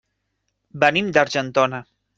Venim 0.85 1.13
d'Argentona. 1.19 1.89